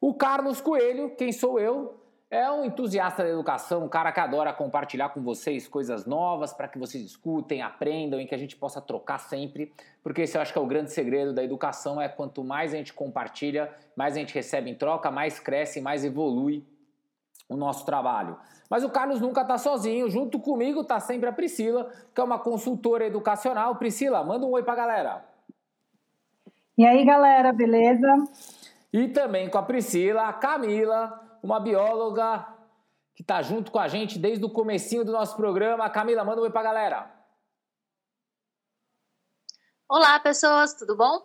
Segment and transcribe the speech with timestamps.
[0.00, 2.00] O Carlos Coelho, quem sou eu,
[2.30, 6.68] é um entusiasta da educação, um cara que adora compartilhar com vocês coisas novas para
[6.68, 10.52] que vocês escutem, aprendam e que a gente possa trocar sempre, porque esse eu acho
[10.52, 14.20] que é o grande segredo da educação, é quanto mais a gente compartilha, mais a
[14.20, 16.64] gente recebe em troca, mais cresce, mais evolui
[17.46, 18.38] o nosso trabalho.
[18.70, 22.38] Mas o Carlos nunca está sozinho, junto comigo está sempre a Priscila, que é uma
[22.38, 23.74] consultora educacional.
[23.74, 25.24] Priscila, manda um oi para a galera.
[26.78, 28.08] E aí, galera, beleza?
[28.92, 32.46] E também com a Priscila, a Camila, uma bióloga
[33.14, 35.88] que está junto com a gente desde o comecinho do nosso programa.
[35.90, 37.10] Camila, manda um oi para a galera.
[39.88, 41.20] Olá, pessoas, tudo bom?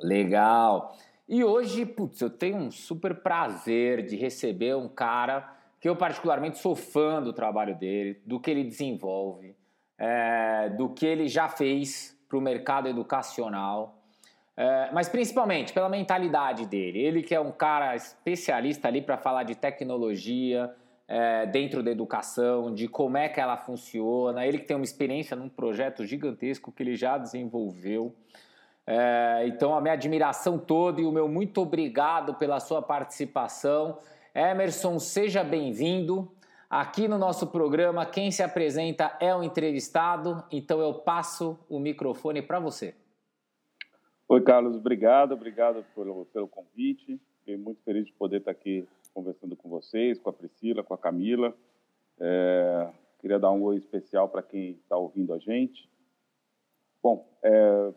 [0.00, 0.96] Legal.
[1.28, 6.58] E hoje, putz, eu tenho um super prazer de receber um cara que eu particularmente
[6.58, 9.56] sou fã do trabalho dele, do que ele desenvolve,
[9.96, 13.99] é, do que ele já fez para o mercado educacional.
[14.60, 17.00] É, mas principalmente pela mentalidade dele.
[17.00, 20.70] Ele que é um cara especialista ali para falar de tecnologia
[21.08, 24.46] é, dentro da educação, de como é que ela funciona.
[24.46, 28.14] Ele que tem uma experiência num projeto gigantesco que ele já desenvolveu.
[28.86, 33.96] É, então, a minha admiração toda e o meu muito obrigado pela sua participação.
[34.34, 36.30] Emerson, seja bem-vindo.
[36.68, 42.42] Aqui no nosso programa, quem se apresenta é o entrevistado, então eu passo o microfone
[42.42, 42.94] para você.
[44.32, 47.20] Oi, Carlos, obrigado, obrigado pelo, pelo convite.
[47.40, 50.98] Fiquei muito feliz de poder estar aqui conversando com vocês, com a Priscila, com a
[50.98, 51.52] Camila.
[52.20, 55.90] É, queria dar um oi especial para quem está ouvindo a gente.
[57.02, 57.92] Bom, é,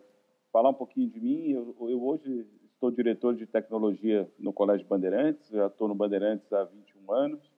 [0.52, 1.52] falar um pouquinho de mim.
[1.52, 6.64] Eu, eu, hoje estou diretor de tecnologia no Colégio Bandeirantes, já estou no Bandeirantes há
[6.64, 7.48] 21 anos.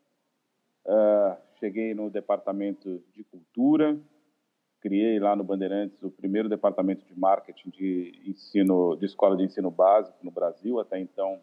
[0.87, 3.99] É, cheguei no departamento de cultura,
[4.81, 9.71] criei lá no Bandeirantes o primeiro departamento de marketing de ensino, de escola de ensino
[9.71, 10.79] básico no Brasil.
[10.79, 11.41] Até então,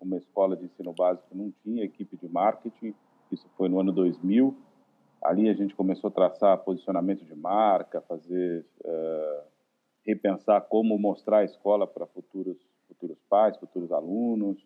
[0.00, 2.94] uma escola de ensino básico não tinha equipe de marketing.
[3.30, 4.56] Isso foi no ano 2000.
[5.22, 9.46] Ali a gente começou a traçar posicionamento de marca, fazer uh,
[10.04, 14.64] repensar como mostrar a escola para futuros futuros pais, futuros alunos.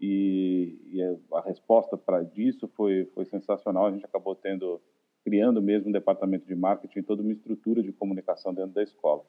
[0.00, 1.00] E, e
[1.32, 3.86] a resposta para disso foi foi sensacional.
[3.86, 4.80] A gente acabou tendo
[5.24, 9.24] criando mesmo um departamento de marketing, toda uma estrutura de comunicação dentro da escola.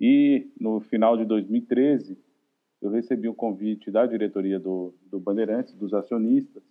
[0.00, 2.18] E no final de 2013,
[2.80, 6.62] eu recebi um convite da diretoria do, do Bandeirantes, dos acionistas,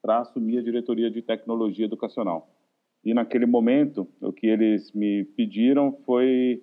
[0.00, 2.48] para assumir a diretoria de tecnologia educacional.
[3.04, 6.62] E naquele momento, o que eles me pediram foi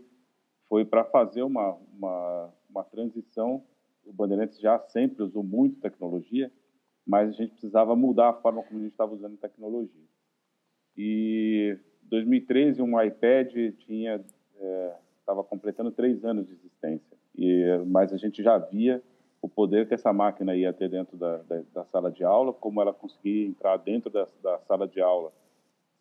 [0.74, 3.64] foi para fazer uma, uma, uma transição.
[4.04, 6.52] O Bandeirantes já sempre usou muito tecnologia,
[7.06, 10.08] mas a gente precisava mudar a forma como a gente estava usando tecnologia.
[10.98, 14.24] E 2013 um iPad tinha
[15.20, 17.18] estava é, completando três anos de existência.
[17.36, 19.02] E mas a gente já via
[19.42, 22.81] o poder que essa máquina ia ter dentro da, da, da sala de aula, como
[22.81, 25.34] ela conseguia entrar dentro da, da, sala de aula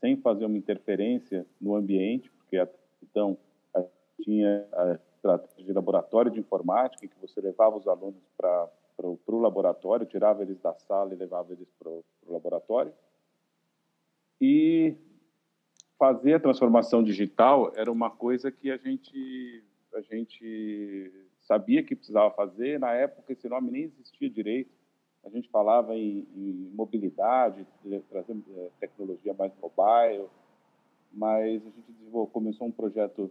[0.00, 2.68] sem fazer uma interferência no ambiente, porque
[3.02, 3.36] então
[4.20, 8.68] tinha a estratégia de laboratório de informática, em que você levava os alunos para
[9.00, 12.92] o laboratório, tirava eles da sala e levava eles para o laboratório
[14.42, 14.96] e
[15.96, 19.62] fazer a transformação digital era uma coisa que a gente
[19.94, 21.12] a gente
[21.42, 22.80] sabia que precisava fazer.
[22.80, 24.72] Na época esse nome nem existia direito.
[25.24, 27.64] A gente falava em, em mobilidade,
[28.10, 30.26] trazer eh, tecnologia mais mobile,
[31.12, 33.30] mas a gente começou um projeto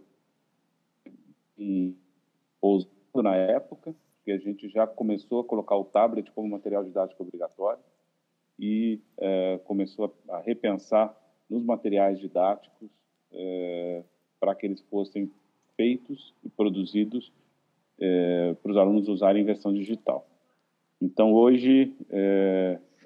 [1.58, 1.94] em
[2.58, 3.94] ousado na época,
[4.24, 7.82] que a gente já começou a colocar o tablet como material didático obrigatório
[8.62, 11.12] e é, começou a, a, repensar
[11.50, 12.88] nos materiais didáticos
[13.32, 14.04] é,
[14.38, 15.28] para que eles fossem
[15.76, 17.32] feitos e produzidos
[18.00, 20.24] é, para os alunos usarem em versão digital.
[21.00, 21.92] Então, hoje,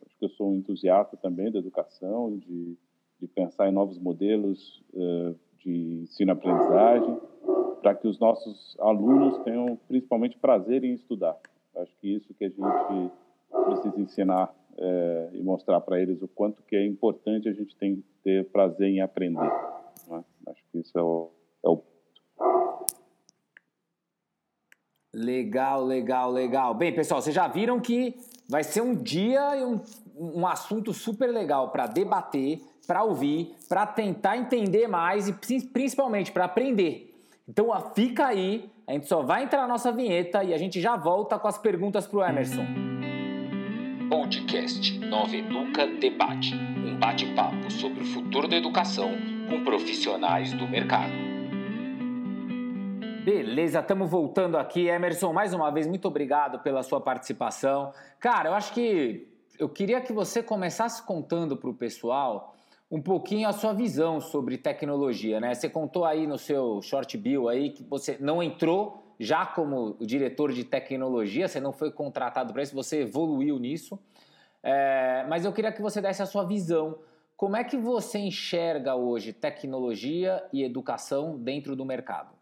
[0.05, 2.77] acho que eu sou um entusiasta também da educação, de,
[3.19, 4.85] de pensar em novos modelos
[5.61, 7.19] de ensino-aprendizagem,
[7.81, 11.39] para que os nossos alunos tenham principalmente prazer em estudar.
[11.75, 13.11] Acho que isso que a gente
[13.65, 18.03] precisa ensinar é, e mostrar para eles o quanto que é importante a gente tem,
[18.23, 19.51] ter prazer em aprender.
[20.09, 20.25] Né?
[20.49, 21.31] Acho que isso é o,
[21.65, 21.83] é o
[25.15, 26.75] Legal, legal, legal.
[26.75, 28.15] Bem, pessoal, vocês já viram que
[28.51, 29.81] vai ser um dia e um,
[30.15, 36.45] um assunto super legal para debater, para ouvir, para tentar entender mais e principalmente para
[36.45, 37.15] aprender.
[37.49, 40.97] Então fica aí, a gente só vai entrar na nossa vinheta e a gente já
[40.97, 42.96] volta com as perguntas para o Emerson.
[44.17, 49.11] Podcast Nova Educa Debate um bate-papo sobre o futuro da educação
[49.47, 51.13] com profissionais do mercado.
[53.23, 54.89] Beleza, estamos voltando aqui.
[54.89, 57.93] Emerson, mais uma vez, muito obrigado pela sua participação.
[58.19, 59.29] Cara, eu acho que
[59.59, 62.57] eu queria que você começasse contando para o pessoal
[62.91, 65.53] um pouquinho a sua visão sobre tecnologia, né?
[65.53, 70.53] Você contou aí no seu short bill aí que você não entrou já como diretor
[70.53, 73.99] de tecnologia, você não foi contratado para isso, você evoluiu nisso.
[74.63, 76.99] É, mas eu queria que você desse a sua visão.
[77.37, 82.35] Como é que você enxerga hoje tecnologia e educação dentro do mercado?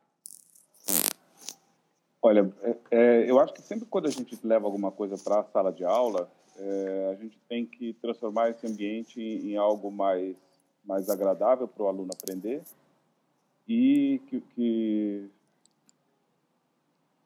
[2.23, 5.45] Olha, é, é, eu acho que sempre quando a gente leva alguma coisa para a
[5.45, 10.35] sala de aula, é, a gente tem que transformar esse ambiente em, algo mais,
[10.85, 12.63] mais agradável para o aluno aprender
[13.69, 15.31] e que, que,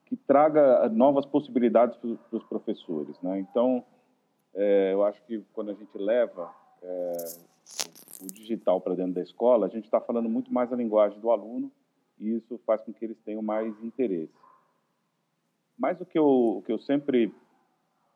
[0.09, 3.15] que traga novas possibilidades para os professores.
[3.21, 3.39] Né?
[3.39, 3.85] Então,
[4.55, 6.51] é, eu acho que quando a gente leva
[6.81, 7.13] é,
[8.23, 11.29] o digital para dentro da escola, a gente está falando muito mais a linguagem do
[11.29, 11.71] aluno
[12.19, 14.33] e isso faz com que eles tenham mais interesse.
[15.77, 17.31] Mas o que eu, o que eu sempre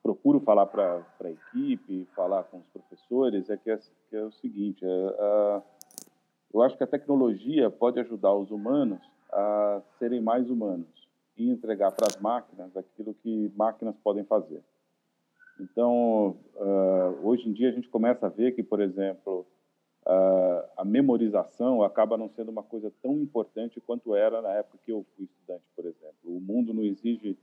[0.02, 3.78] procuro falar para a equipe, falar com os professores, é que é,
[4.10, 5.62] que é o seguinte: é,
[6.52, 9.00] eu acho que a tecnologia pode ajudar os humanos
[9.32, 10.93] a serem mais humanos
[11.36, 14.62] e entregar para as máquinas aquilo que máquinas podem fazer.
[15.60, 19.46] Então, uh, hoje em dia a gente começa a ver que, por exemplo,
[20.06, 24.92] uh, a memorização acaba não sendo uma coisa tão importante quanto era na época que
[24.92, 26.14] eu fui estudante, por exemplo.
[26.24, 27.38] O mundo não exige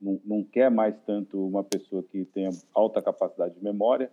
[0.00, 4.10] não, não quer mais tanto uma pessoa que tenha alta capacidade de memória,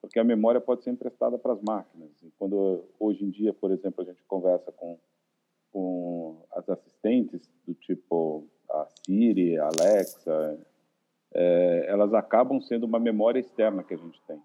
[0.00, 2.10] porque a memória pode ser emprestada para as máquinas.
[2.22, 4.98] E quando hoje em dia, por exemplo, a gente conversa com,
[5.72, 8.46] com as assistentes do tipo
[8.82, 10.58] a Siri, a Alexa,
[11.32, 14.40] é, elas acabam sendo uma memória externa que a gente tem.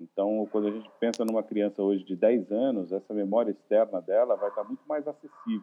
[0.00, 4.36] Então, quando a gente pensa numa criança hoje de 10 anos, essa memória externa dela
[4.36, 5.62] vai estar muito mais acessível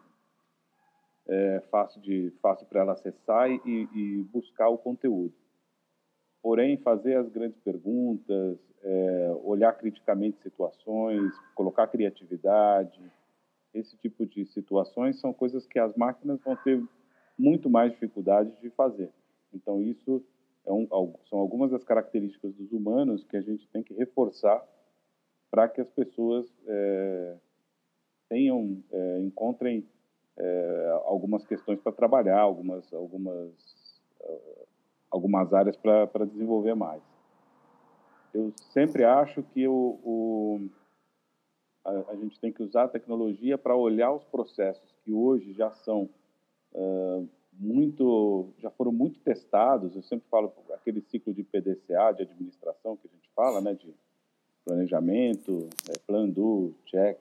[1.30, 3.60] é, fácil de fácil para ela acessar e,
[3.94, 5.32] e, buscar o conteúdo.
[6.42, 13.00] Porém, fazer as grandes perguntas, é, olhar criticamente situações, colocar criatividade,
[13.72, 16.82] esse tipo de situações são coisas que as máquinas vão ter
[17.40, 19.10] muito mais dificuldade de fazer.
[19.52, 20.22] Então, isso
[20.66, 20.86] é um,
[21.28, 24.62] são algumas das características dos humanos que a gente tem que reforçar
[25.50, 27.36] para que as pessoas é,
[28.28, 29.84] tenham, é, encontrem
[30.36, 33.52] é, algumas questões para trabalhar, algumas, algumas,
[34.20, 34.66] uh,
[35.10, 37.02] algumas áreas para desenvolver mais.
[38.32, 40.70] Eu sempre acho que o, o
[41.84, 45.70] a, a, gente tem que usar a tecnologia para olhar os processos que hoje já
[45.72, 46.08] são
[46.74, 49.94] uh, muito, já foram muito testados.
[49.94, 53.94] Eu sempre falo aquele ciclo de PDCA, de administração que a gente fala, né, de
[54.64, 57.18] planejamento, é, plan do, check,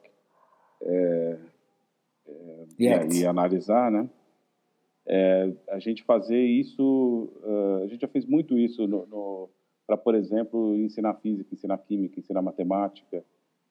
[0.81, 1.37] é,
[2.27, 4.09] é, e, e, analisar, né?
[5.05, 8.87] É, a gente fazer isso, uh, a gente já fez muito isso
[9.87, 13.23] para, por exemplo, ensinar física, ensinar química, ensinar matemática.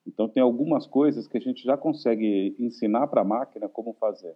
[0.05, 4.35] Então, tem algumas coisas que a gente já consegue ensinar para a máquina como fazer.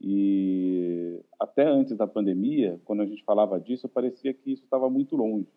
[0.00, 5.14] E até antes da pandemia, quando a gente falava disso, parecia que isso estava muito
[5.16, 5.48] longe.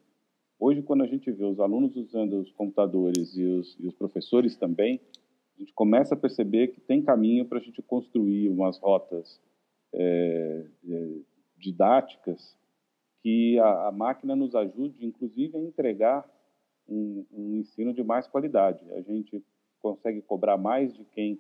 [0.59, 4.55] Hoje, quando a gente vê os alunos usando os computadores e os, e os professores
[4.55, 4.99] também,
[5.55, 9.39] a gente começa a perceber que tem caminho para a gente construir umas rotas
[9.93, 11.09] é, é,
[11.57, 12.57] didáticas
[13.21, 16.29] que a, a, máquina nos ajude, inclusive, a entregar
[16.87, 18.79] um, um, ensino de mais qualidade.
[18.93, 19.41] A gente
[19.81, 21.39] consegue cobrar mais de quem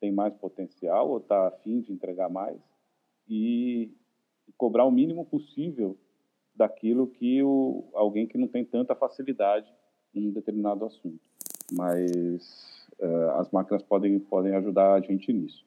[0.00, 2.58] tem mais potencial ou está afim de entregar mais
[3.28, 3.90] e,
[4.56, 5.96] cobrar o mínimo possível
[6.54, 9.72] daquilo que o, alguém que não tem tanta facilidade
[10.14, 11.20] em um determinado assunto.
[11.72, 15.64] Mas uh, as máquinas podem, podem ajudar a gente nisso.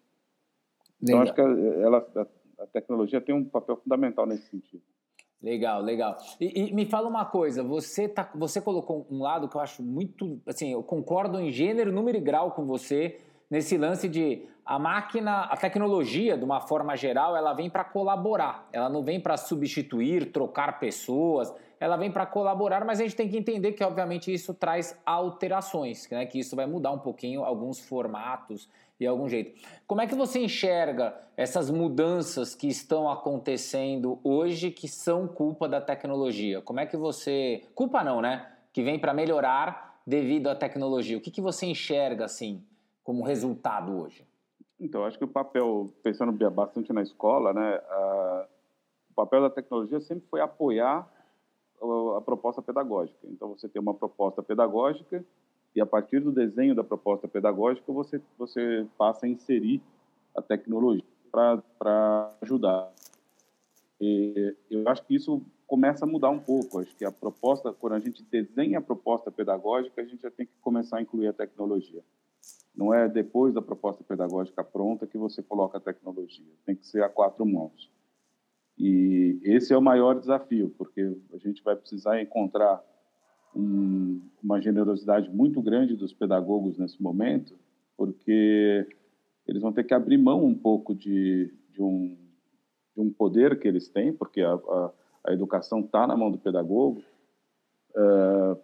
[1.02, 4.84] Então, acho que ela, a, a tecnologia tem um papel fundamental nesse sentido.
[5.42, 6.18] Legal, legal.
[6.40, 9.82] E, e, me fala uma coisa, você, tá, você colocou um lado que eu acho
[9.82, 13.20] muito, assim, eu concordo em gênero, número e grau com você,
[13.52, 18.70] nesse lance de a máquina, a tecnologia, de uma forma geral, ela vem para colaborar.
[18.72, 21.54] Ela não vem para substituir, trocar pessoas.
[21.78, 26.08] Ela vem para colaborar, mas a gente tem que entender que, obviamente, isso traz alterações,
[26.10, 26.26] né?
[26.26, 29.60] que isso vai mudar um pouquinho alguns formatos e algum jeito.
[29.86, 35.82] Como é que você enxerga essas mudanças que estão acontecendo hoje que são culpa da
[35.82, 36.62] tecnologia?
[36.62, 37.64] Como é que você.
[37.76, 38.48] Culpa não, né?
[38.72, 41.18] Que vem para melhorar devido à tecnologia.
[41.18, 42.64] O que, que você enxerga, assim,
[43.04, 44.26] como resultado hoje?
[44.80, 48.48] Então, acho que o papel, pensando bastante na escola, né, a,
[49.12, 51.08] o papel da tecnologia sempre foi apoiar
[51.82, 53.20] a, a proposta pedagógica.
[53.26, 55.24] Então, você tem uma proposta pedagógica
[55.76, 59.82] e a partir do desenho da proposta pedagógica você você passa a inserir
[60.36, 62.92] a tecnologia para ajudar.
[64.00, 66.80] E eu acho que isso começa a mudar um pouco.
[66.80, 70.46] Acho que a proposta, quando a gente desenha a proposta pedagógica, a gente já tem
[70.46, 72.04] que começar a incluir a tecnologia.
[72.76, 76.46] Não é depois da proposta pedagógica pronta que você coloca a tecnologia.
[76.66, 77.92] Tem que ser a quatro mãos.
[78.78, 82.82] E esse é o maior desafio, porque a gente vai precisar encontrar
[83.56, 87.54] um, uma generosidade muito grande dos pedagogos nesse momento,
[87.98, 88.88] porque
[89.48, 92.18] eles vão ter que abrir mão um pouco de, de, um,
[92.96, 94.92] de um poder que eles têm, porque a, a,
[95.26, 97.04] a educação está na mão do pedagogo,
[97.96, 98.58] uh,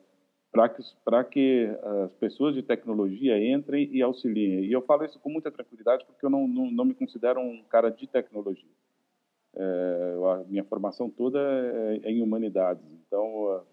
[1.03, 1.69] para que, que
[2.03, 4.65] as pessoas de tecnologia entrem e auxiliem.
[4.65, 7.63] E eu falo isso com muita tranquilidade porque eu não, não, não me considero um
[7.63, 8.69] cara de tecnologia.
[9.55, 12.83] É, a minha formação toda é, é em humanidades.
[13.05, 13.63] Então,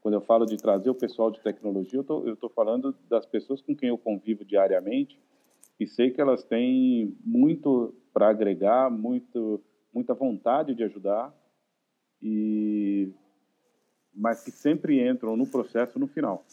[0.00, 3.74] quando eu falo de trazer o pessoal de tecnologia, eu estou falando das pessoas com
[3.74, 5.20] quem eu convivo diariamente
[5.78, 11.32] e sei que elas têm muito para agregar, muito, muita vontade de ajudar
[12.20, 13.12] e
[14.18, 16.44] mas que sempre entram no processo no final.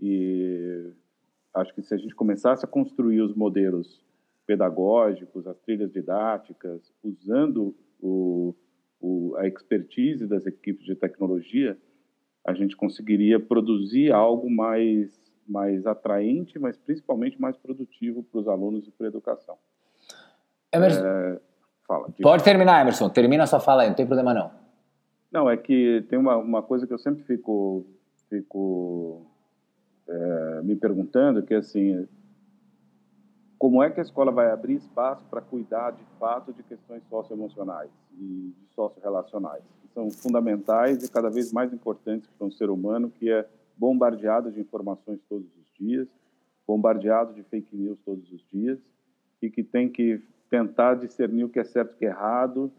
[0.00, 0.90] E
[1.54, 4.04] acho que se a gente começasse a construir os modelos
[4.44, 8.52] pedagógicos, as trilhas didáticas, usando o,
[9.00, 11.78] o, a expertise das equipes de tecnologia,
[12.44, 18.88] a gente conseguiria produzir algo mais, mais atraente, mas principalmente mais produtivo para os alunos
[18.88, 19.56] e para a educação.
[20.74, 21.40] Emerson, é,
[21.86, 23.08] fala, pode terminar, Emerson.
[23.08, 24.62] Termina a sua fala aí, não tem problema não.
[25.32, 27.86] Não, é que tem uma, uma coisa que eu sempre fico,
[28.28, 29.26] fico
[30.06, 32.06] é, me perguntando, que é assim,
[33.58, 37.90] como é que a escola vai abrir espaço para cuidar de fato de questões socioemocionais
[38.18, 43.30] e sociorrelacionais, que são fundamentais e cada vez mais importantes para um ser humano que
[43.30, 43.48] é
[43.78, 46.06] bombardeado de informações todos os dias,
[46.66, 48.78] bombardeado de fake news todos os dias
[49.40, 50.20] e que tem que
[50.50, 52.70] tentar discernir o que é certo e o que é errado,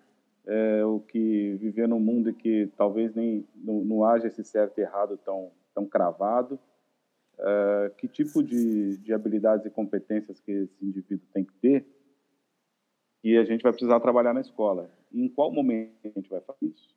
[0.46, 4.82] é, o que viver num mundo que talvez nem não, não haja esse certo e
[4.82, 6.60] errado tão tão cravado.
[7.40, 11.86] É, que tipo de, de habilidades e competências que esse indivíduo tem que ter
[13.24, 14.90] e a gente vai precisar trabalhar na escola.
[15.12, 16.94] E em qual momento a gente vai fazer isso?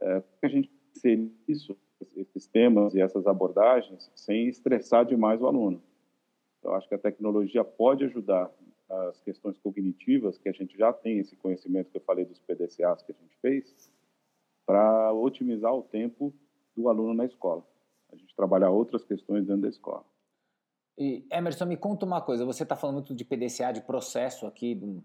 [0.00, 1.76] É, a gente ser isso,
[2.16, 5.82] esses temas e essas abordagens sem estressar demais o aluno.
[6.62, 8.50] Eu acho que a tecnologia pode ajudar
[8.88, 13.02] as questões cognitivas, que a gente já tem esse conhecimento que eu falei dos PDCAs
[13.02, 13.90] que a gente fez,
[14.66, 16.32] para otimizar o tempo
[16.76, 17.64] do aluno na escola.
[18.12, 20.04] A gente trabalhar outras questões dentro da escola.
[20.96, 22.44] E, Emerson, me conta uma coisa.
[22.44, 25.02] Você está falando muito de PDCA, de processo aqui, de,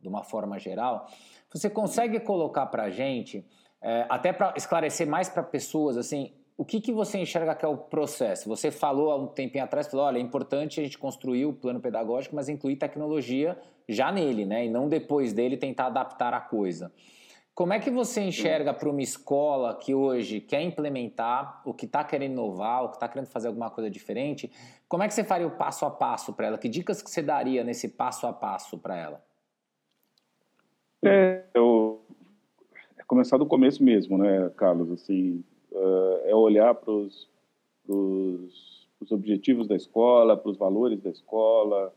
[0.00, 1.06] de uma forma geral.
[1.52, 3.44] Você consegue colocar para a gente,
[3.82, 7.68] é, até para esclarecer mais para pessoas, assim, o que, que você enxerga que é
[7.68, 8.48] o processo?
[8.48, 11.80] Você falou há um tempinho atrás, falou, olha, é importante a gente construir o plano
[11.80, 14.64] pedagógico, mas incluir tecnologia já nele, né?
[14.64, 16.90] E não depois dele tentar adaptar a coisa.
[17.54, 22.02] Como é que você enxerga para uma escola que hoje quer implementar, o que está
[22.04, 24.50] querendo inovar, o que está querendo fazer alguma coisa diferente?
[24.88, 26.58] Como é que você faria o passo a passo para ela?
[26.58, 29.24] Que dicas que você daria nesse passo a passo para ela?
[31.04, 32.02] É, eu,
[32.98, 34.90] é começar do começo mesmo, né, Carlos?
[34.90, 35.42] Assim,
[36.26, 37.28] é olhar para os
[39.10, 41.92] objetivos da escola, para os valores da escola,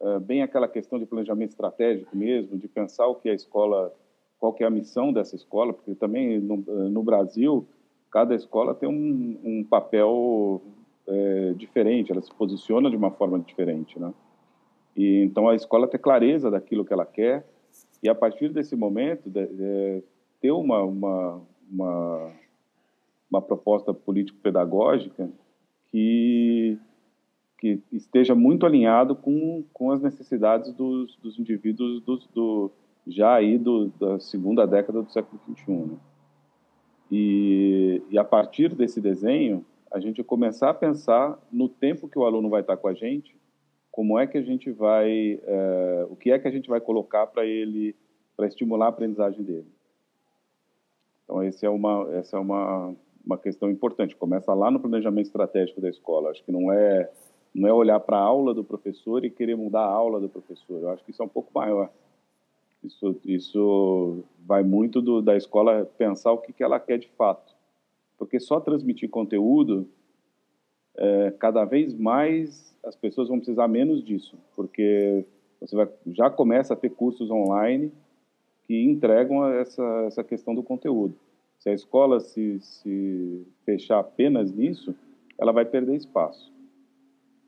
[0.00, 3.92] uh, bem aquela questão de planejamento estratégico mesmo, de pensar o que a escola,
[4.38, 7.66] qual que é a missão dessa escola, porque também no, no Brasil
[8.10, 10.62] cada escola tem um, um papel
[11.06, 14.14] é, diferente, ela se posiciona de uma forma diferente, né?
[14.96, 17.44] E então a escola ter clareza daquilo que ela quer
[18.02, 20.02] e a partir desse momento de, de,
[20.40, 22.32] ter uma, uma, uma
[23.34, 25.30] uma proposta político-pedagógica
[25.90, 26.78] que,
[27.58, 32.00] que esteja muito alinhado com, com as necessidades dos, dos indivíduos
[32.34, 32.70] do,
[33.06, 35.72] já aí do, da segunda década do século XXI.
[35.72, 35.96] Né?
[37.10, 42.24] E, e a partir desse desenho, a gente começar a pensar no tempo que o
[42.24, 43.36] aluno vai estar com a gente,
[43.90, 47.26] como é que a gente vai, é, o que é que a gente vai colocar
[47.28, 47.94] para ele,
[48.36, 49.68] para estimular a aprendizagem dele.
[51.24, 54.16] Então, esse é uma, essa é uma, uma questão importante.
[54.16, 56.30] Começa lá no planejamento estratégico da escola.
[56.30, 57.10] Acho que não é,
[57.54, 60.80] não é olhar para a aula do professor e querer mudar a aula do professor.
[60.82, 61.90] Eu acho que isso é um pouco maior.
[62.82, 67.54] Isso, isso vai muito do, da escola pensar o que, que ela quer de fato.
[68.18, 69.88] Porque só transmitir conteúdo,
[70.96, 74.36] é, cada vez mais as pessoas vão precisar menos disso.
[74.54, 75.24] Porque
[75.60, 77.90] você vai, já começa a ter cursos online
[78.64, 81.16] que entregam essa, essa questão do conteúdo.
[81.64, 84.94] Se a escola se, se fechar apenas nisso,
[85.38, 86.52] ela vai perder espaço.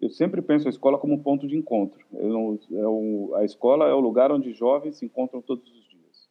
[0.01, 2.03] Eu sempre penso a escola como um ponto de encontro.
[2.11, 6.31] Não, é o, a escola é o lugar onde jovens se encontram todos os dias.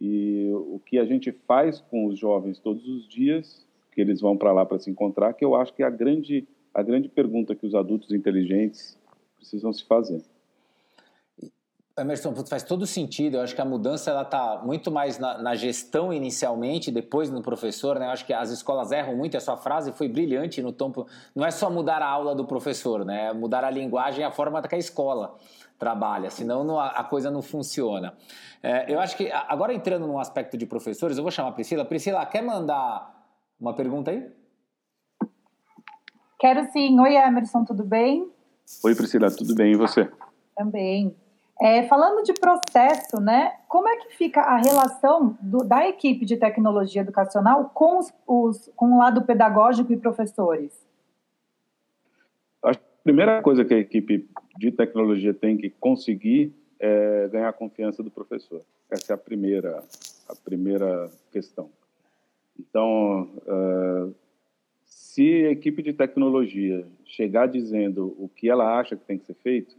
[0.00, 4.36] E o que a gente faz com os jovens todos os dias, que eles vão
[4.36, 7.56] para lá para se encontrar, que eu acho que é a grande, a grande pergunta
[7.56, 8.96] que os adultos inteligentes
[9.36, 10.22] precisam se fazer.
[11.98, 13.36] Emerson, faz todo sentido.
[13.36, 17.42] Eu acho que a mudança ela está muito mais na, na, gestão inicialmente, depois no
[17.42, 17.98] professor.
[17.98, 18.06] Né?
[18.06, 19.36] Eu acho que as escolas erram muito.
[19.36, 20.92] A sua frase foi brilhante no tom.
[21.34, 23.26] Não é só mudar a aula do professor, né?
[23.26, 25.36] É mudar a linguagem e a forma que a escola
[25.78, 28.14] trabalha, senão não, a, coisa não funciona.
[28.60, 31.84] É, eu acho que agora entrando no aspecto de professores, eu vou chamar a Priscila.
[31.84, 33.14] Priscila, quer mandar
[33.60, 34.28] uma pergunta aí?
[36.40, 36.98] Quero sim.
[36.98, 38.28] Oi, Emerson, tudo bem?
[38.84, 39.72] Oi, Priscila, tudo bem?
[39.72, 40.10] E você?
[40.56, 41.16] Também.
[41.60, 46.36] É, falando de processo, né, como é que fica a relação do, da equipe de
[46.36, 50.86] tecnologia educacional com, os, os, com o lado pedagógico e professores?
[52.62, 52.72] A
[53.02, 58.10] primeira coisa que a equipe de tecnologia tem que conseguir é ganhar a confiança do
[58.10, 58.62] professor.
[58.88, 59.82] Essa é a primeira,
[60.28, 61.70] a primeira questão.
[62.58, 64.14] Então, uh,
[64.84, 69.34] se a equipe de tecnologia chegar dizendo o que ela acha que tem que ser
[69.34, 69.76] feito,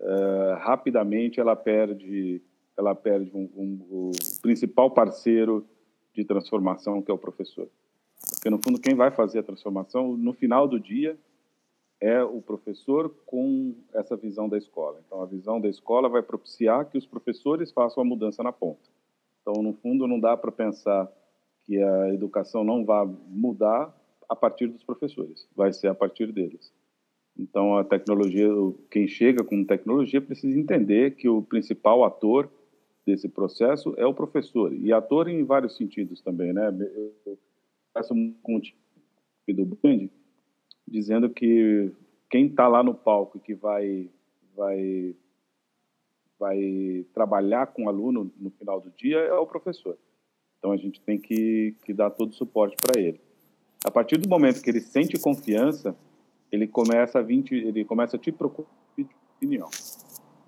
[0.00, 2.42] uh, rapidamente ela perde,
[2.76, 4.10] ela perde um, um, o
[4.42, 5.66] principal parceiro
[6.14, 7.68] de transformação, que é o professor.
[8.34, 11.18] Porque, no fundo, quem vai fazer a transformação, no final do dia,
[12.00, 15.00] é o professor com essa visão da escola.
[15.06, 18.88] Então, a visão da escola vai propiciar que os professores façam a mudança na ponta.
[19.42, 21.10] Então, no fundo, não dá para pensar
[21.66, 23.94] que a educação não vai mudar
[24.28, 26.72] a partir dos professores, vai ser a partir deles.
[27.38, 28.48] Então, a tecnologia,
[28.90, 32.50] quem chega com tecnologia precisa entender que o principal ator
[33.06, 34.72] desse processo é o professor.
[34.74, 36.68] E ator em vários sentidos também, né?
[37.26, 37.38] Eu
[37.92, 38.34] faço um
[39.48, 40.08] do Band
[40.86, 41.90] dizendo que
[42.30, 44.08] quem está lá no palco que vai,
[44.56, 45.14] vai,
[46.38, 49.98] vai trabalhar com o aluno no final do dia é o professor.
[50.58, 53.20] Então, a gente tem que, que dar todo o suporte para ele.
[53.84, 55.96] A partir do momento que ele sente confiança,
[56.50, 58.68] ele começa a vir, ele começa a te procurar
[59.36, 59.68] opinião.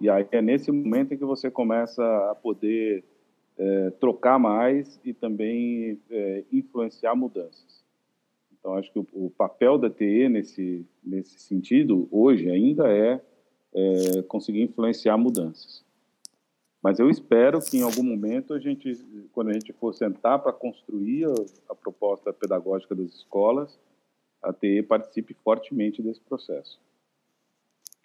[0.01, 3.05] E aí é nesse momento em que você começa a poder
[3.57, 7.85] é, trocar mais e também é, influenciar mudanças.
[8.53, 13.21] Então acho que o, o, papel da TE nesse nesse sentido hoje ainda é,
[13.75, 15.85] é conseguir influenciar mudanças.
[16.83, 18.93] Mas eu espero que em algum momento a gente,
[19.33, 21.35] quando a gente for sentar para construir a,
[21.71, 23.79] a proposta pedagógica das escolas,
[24.42, 26.81] a TE participe fortemente desse processo.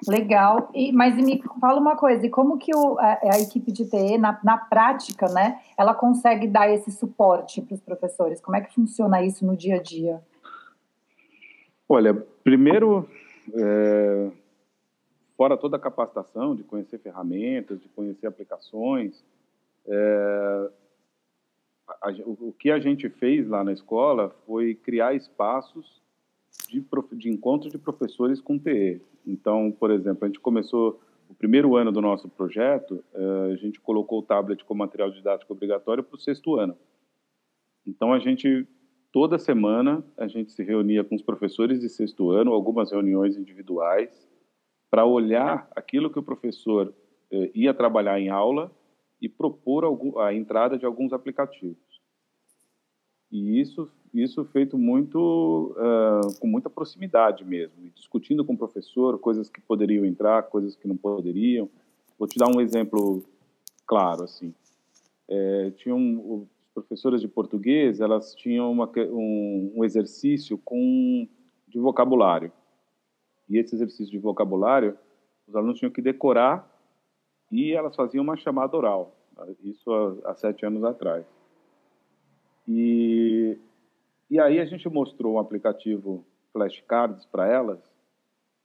[0.08, 3.90] Legal, e, mas me fala uma coisa, e como que o, a, a, equipe de
[3.90, 8.40] TE, na, na prática, né, ela consegue dar esse suporte para os professores?
[8.40, 10.22] Como é que funciona isso no dia a dia?
[11.90, 13.10] Olha, primeiro,
[13.56, 14.30] é,
[15.36, 19.24] fora toda a capacitação de conhecer ferramentas, de conhecer aplicações,
[19.88, 20.70] é,
[22.02, 26.06] a, o, o que a gente fez lá na escola foi criar espaços
[26.70, 29.02] de, de encontro de professores com TE.
[29.26, 33.80] Então, por exemplo, a gente começou o primeiro ano do nosso projeto, eh, a gente
[33.80, 36.78] colocou o tablet como material didático obrigatório para o sexto ano.
[37.86, 38.66] Então, a gente,
[39.12, 44.28] toda semana, a gente se reunia com os professores de sexto ano, algumas reuniões individuais,
[44.90, 46.94] para olhar aquilo que o professor
[47.32, 48.72] eh, ia trabalhar em aula
[49.22, 49.84] e propor
[50.22, 52.02] a entrada de alguns aplicativos.
[53.32, 59.50] E isso isso feito muito uh, com muita proximidade mesmo, discutindo com o professor coisas
[59.50, 61.70] que poderiam entrar, coisas que não poderiam.
[62.18, 63.24] Vou te dar um exemplo
[63.86, 64.54] claro assim.
[65.30, 71.28] É, tinham professoras de português, elas tinham uma, um, um exercício com
[71.68, 72.52] de vocabulário.
[73.50, 74.98] E esse exercício de vocabulário,
[75.48, 76.70] os alunos tinham que decorar
[77.52, 79.16] e elas faziam uma chamada oral.
[79.64, 81.26] Isso há, há sete anos atrás.
[82.68, 83.58] E
[84.30, 87.80] e aí a gente mostrou um aplicativo flashcards para elas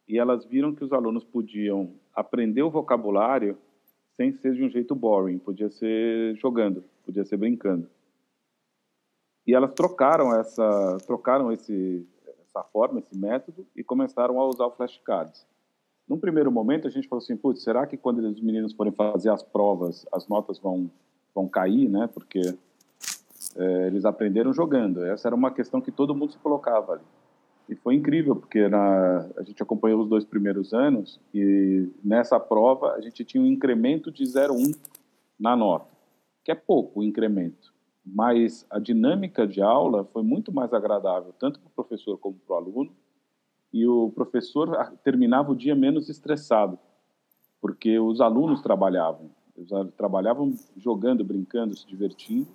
[0.08, 3.56] e elas viram que os alunos podiam aprender o vocabulário
[4.16, 7.88] sem ser de um jeito boring, podia ser jogando, podia ser brincando.
[9.46, 12.06] E elas trocaram essa, trocaram esse,
[12.40, 15.46] essa forma, esse método e começaram a usar o flashcards.
[16.06, 19.30] Num primeiro momento a gente falou assim, putz, será que quando os meninos forem fazer
[19.30, 20.90] as provas, as notas vão
[21.34, 22.08] vão cair, né?
[22.12, 22.40] Porque
[23.56, 25.04] é, eles aprenderam jogando.
[25.04, 27.04] Essa era uma questão que todo mundo se colocava ali.
[27.68, 32.92] E foi incrível, porque na, a gente acompanhou os dois primeiros anos e nessa prova
[32.92, 34.76] a gente tinha um incremento de 0,1
[35.38, 35.86] na nota,
[36.44, 37.72] que é pouco o incremento.
[38.04, 42.54] Mas a dinâmica de aula foi muito mais agradável, tanto para o professor como para
[42.54, 42.92] o aluno,
[43.72, 46.78] e o professor terminava o dia menos estressado,
[47.60, 49.30] porque os alunos trabalhavam.
[49.56, 52.48] Eles trabalhavam jogando, brincando, se divertindo,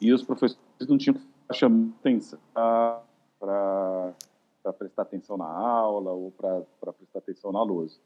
[0.00, 0.58] e os professores
[0.88, 1.16] não tinham
[1.52, 3.02] chamar atenção para
[4.78, 7.98] prestar atenção na aula ou para prestar atenção na lousa.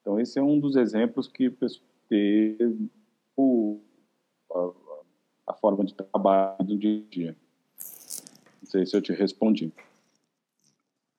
[0.00, 1.50] Então, esse é um dos exemplos que
[2.08, 2.90] teve
[4.52, 4.70] a,
[5.48, 7.36] a forma de trabalho do dia a dia.
[8.62, 9.72] Não sei se eu te respondi.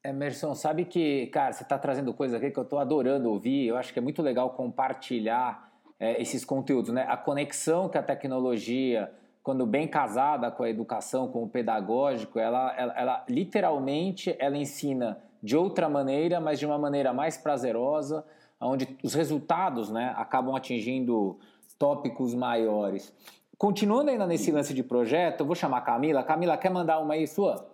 [0.03, 3.67] Emerson, sabe que, cara, você está trazendo coisa aqui que eu estou adorando ouvir.
[3.67, 7.05] Eu acho que é muito legal compartilhar é, esses conteúdos, né?
[7.07, 12.73] A conexão que a tecnologia quando bem casada com a educação, com o pedagógico, ela,
[12.77, 18.23] ela, ela, literalmente ela ensina de outra maneira, mas de uma maneira mais prazerosa,
[18.59, 21.39] onde os resultados né, acabam atingindo
[21.79, 23.11] tópicos maiores.
[23.57, 26.23] Continuando ainda nesse lance de projeto, eu vou chamar a Camila.
[26.23, 27.67] Camila, quer mandar uma aí sua?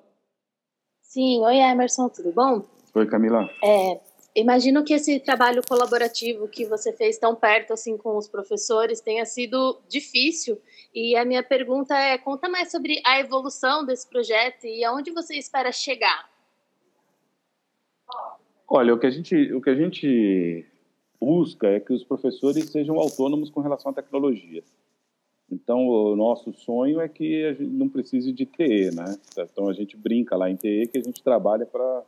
[1.01, 2.61] Sim, oi Emerson, tudo bom?
[2.95, 3.49] Oi Camila.
[3.63, 3.99] É,
[4.37, 9.25] Imagino que esse trabalho colaborativo que você fez tão perto assim com os professores tenha
[9.25, 10.61] sido difícil.
[10.93, 15.35] E a minha pergunta é: conta mais sobre a evolução desse projeto e aonde você
[15.35, 16.29] espera chegar.
[18.67, 20.63] Olha, o que a gente, o que a gente
[21.19, 24.63] busca é que os professores sejam autônomos com relação à tecnologia.
[25.51, 29.17] Então, o nosso sonho é que a gente não precise de TE, né?
[29.35, 32.03] Então, a gente brinca lá em TE que a gente trabalha para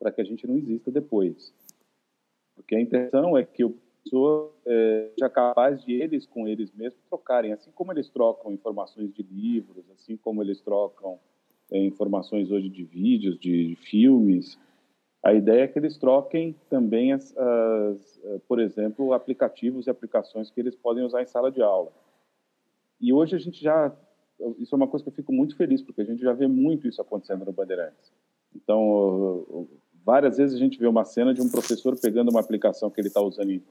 [0.00, 1.54] para que a gente não exista depois.
[2.56, 7.02] Porque a intenção é que o professor é, seja capaz de eles com eles mesmos
[7.08, 11.18] trocarem, assim como eles trocam informações de livros, assim como eles trocam
[11.70, 14.58] é, informações hoje de vídeos, de, de, filmes.
[15.22, 20.50] A ideia é que eles troquem também, as, as, é, por exemplo, aplicativos e aplicações
[20.50, 21.92] que eles podem usar em sala de aula.
[22.98, 23.94] E hoje a gente já,
[24.58, 26.88] isso é uma coisa que eu fico muito feliz, porque a gente já vê muito
[26.88, 28.12] isso acontecendo no Bandeirantes.
[28.54, 29.68] Então,
[30.04, 33.08] Várias vezes a gente vê uma cena de um professor pegando uma aplicação que ele
[33.08, 33.62] está usando em,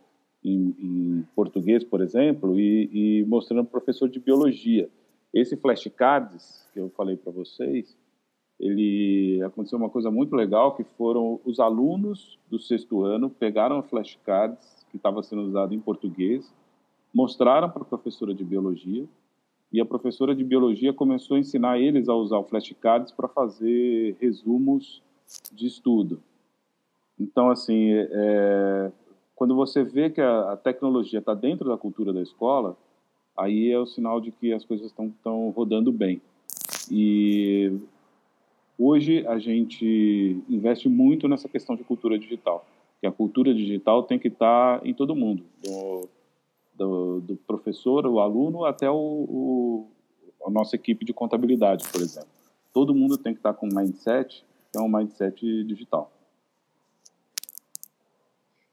[0.44, 4.89] em, em, português, por exemplo, e, e mostrando para o professor de biologia.
[5.34, 7.98] Esse flashcards que eu falei para vocês,
[8.60, 14.86] ele aconteceu uma coisa muito legal que foram os alunos do sexto ano pegaram flashcards
[14.92, 16.54] que estava sendo usado em português,
[17.13, 19.08] mostraram para a professora de biologia
[19.72, 24.18] e a professora de biologia começou a ensinar eles a usar o flashcards para fazer
[24.20, 25.02] resumos
[25.52, 26.22] de estudo.
[27.20, 28.92] Então, assim, é,
[29.36, 32.78] quando você vê que a, a tecnologia está dentro da cultura da escola,
[33.38, 36.22] aí é o sinal de que as coisas estão rodando bem.
[36.92, 37.72] E
[38.78, 42.65] hoje a gente investe muito nessa questão de cultura digital,
[43.00, 46.10] que a cultura digital tem que estar tá em todo mundo, do,
[46.76, 49.88] do, do professor, o aluno, até o, o,
[50.46, 52.30] a nossa equipe de contabilidade, por exemplo.
[52.74, 54.44] Todo mundo tem que estar tá com um mindset
[54.75, 56.12] é um mindset digital.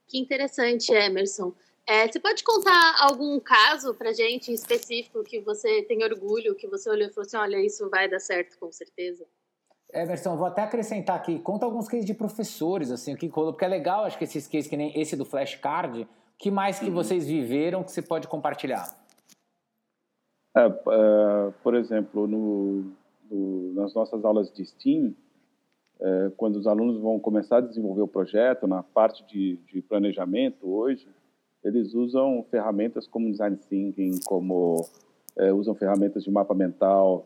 [0.06, 1.52] Que interessante, Emerson.
[1.86, 6.90] É, você pode contar algum caso para gente específico que você tem orgulho, que você
[6.90, 9.24] olhou e falou assim, olha, isso vai dar certo com certeza?
[9.92, 13.64] Emerson, vou até acrescentar aqui, conta alguns cases de professores, assim, o que rolou, porque
[13.64, 16.86] é legal, acho que esses cases que nem esse do flashcard, o que mais que
[16.86, 16.94] uhum.
[16.94, 18.84] vocês viveram que você pode compartilhar?
[20.56, 22.92] É, é, por exemplo, no,
[23.30, 25.14] no, nas nossas aulas de STEAM,
[26.00, 30.68] é, quando os alunos vão começar a desenvolver o projeto, na parte de, de planejamento
[30.68, 31.08] hoje,
[31.64, 34.86] eles usam ferramentas como design thinking, como
[35.36, 37.24] é, usam ferramentas de mapa mental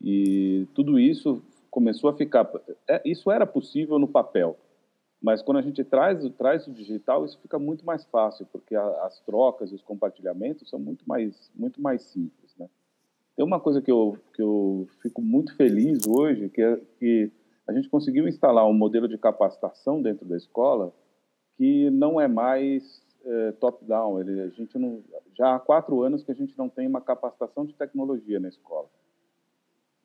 [0.00, 2.48] e tudo isso começou a ficar.
[2.88, 4.56] É, isso era possível no papel,
[5.20, 8.86] mas quando a gente traz traz o digital, isso fica muito mais fácil porque a,
[9.04, 12.68] as trocas e os compartilhamentos são muito mais muito mais simples, né?
[13.34, 17.32] Tem uma coisa que eu que eu fico muito feliz hoje que é que
[17.66, 20.92] a gente conseguiu instalar um modelo de capacitação dentro da escola
[21.56, 24.18] que não é mais é, top-down.
[24.18, 25.02] A gente não,
[25.36, 28.88] já há quatro anos que a gente não tem uma capacitação de tecnologia na escola.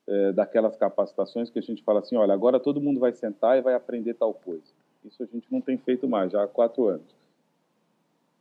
[0.06, 3.60] É, daquelas capacitações que a gente fala assim, olha, agora todo mundo vai sentar e
[3.60, 4.64] vai aprender tal coisa.
[5.04, 7.20] Isso a gente não tem feito mais, já há quatro anos.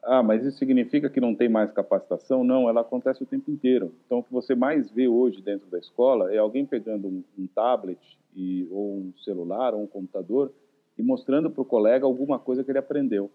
[0.02, 2.44] Ah, mas isso significa que não tem mais capacitação?
[2.44, 3.94] Não, ela acontece o tempo inteiro.
[4.06, 7.48] Então, o que você mais vê hoje dentro da escola é alguém pegando um, um
[7.48, 8.00] tablet
[8.34, 10.54] e, ou um celular ou um computador
[10.98, 13.32] e mostrando para o colega alguma coisa que ele aprendeu.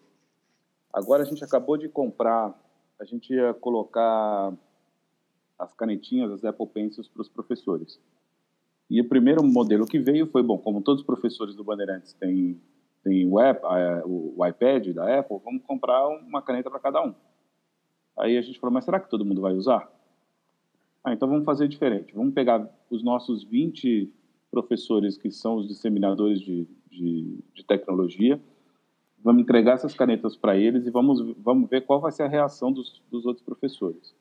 [0.93, 2.55] Agora, a gente acabou de comprar,
[3.01, 4.55] a gente ia colocar
[5.59, 7.99] as canetinhas, as Apple Pencils para os professores.
[8.89, 12.61] E o primeiro modelo que veio foi, bom, como todos os professores do Bandeirantes têm,
[13.03, 13.61] têm o, app,
[14.05, 17.15] o, o iPad da Apple, vamos comprar uma caneta para cada um.
[18.17, 19.91] Aí a gente falou, mas será que todo mundo vai usar?
[21.03, 22.15] Ah, então vamos fazer diferente.
[22.15, 24.13] Vamos pegar os nossos 20
[24.55, 28.41] professores que são os disseminadores de, de, de tecnologia,
[29.23, 32.71] vamos entregar essas canetas para eles e vamos, vamos ver qual vai ser a reação
[32.71, 34.15] dos, dos outros professores.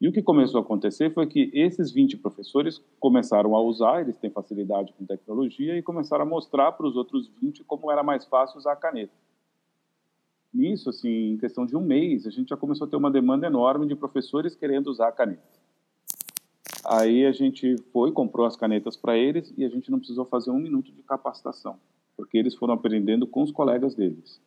[0.00, 4.18] E o que começou a acontecer foi que esses 20 professores começaram a usar, eles
[4.18, 8.26] têm facilidade com tecnologia, e começaram a mostrar para os outros 20 como era mais
[8.26, 9.14] fácil usar a caneta.
[10.52, 13.46] Nisso, assim, em questão de um mês, a gente já começou a ter uma demanda
[13.46, 15.55] enorme de professores querendo usar a caneta.
[16.88, 20.50] Aí a gente foi, comprou as canetas para eles e a gente não precisou fazer
[20.50, 21.76] um minuto de capacitação,
[22.16, 24.40] porque eles foram aprendendo com os colegas deles.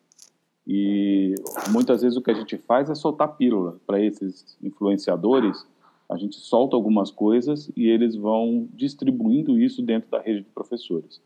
[0.66, 1.36] E
[1.70, 5.68] muitas vezes o que a gente faz é soltar pílula para esses influenciadores.
[6.08, 11.22] A gente solta algumas coisas e eles vão distribuindo isso dentro da rede de professores.